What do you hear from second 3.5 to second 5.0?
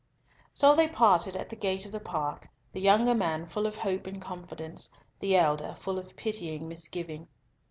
of hope and confidence,